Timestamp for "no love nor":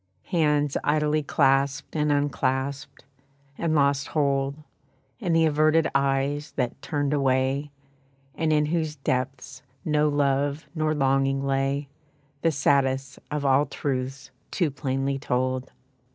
9.85-10.95